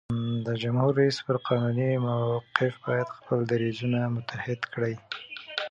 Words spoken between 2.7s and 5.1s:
باید خپل دریځونه متحد کړي.